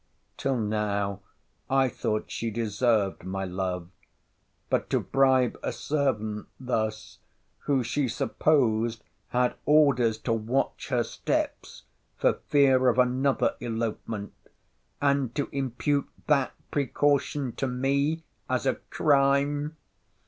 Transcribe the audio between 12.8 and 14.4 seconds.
of another elopement;